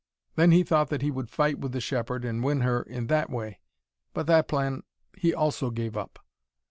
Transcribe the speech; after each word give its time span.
Then 0.33 0.49
he 0.49 0.63
thought 0.63 0.89
that 0.89 1.03
he 1.03 1.11
would 1.11 1.29
fight 1.29 1.59
with 1.59 1.73
the 1.73 1.79
shepherd, 1.79 2.25
and 2.25 2.43
win 2.43 2.61
her 2.61 2.81
in 2.81 3.05
that 3.05 3.29
way. 3.29 3.59
But 4.15 4.25
that 4.25 4.47
plan 4.47 4.81
he 5.15 5.31
also 5.31 5.69
gave 5.69 5.95
up. 5.95 6.17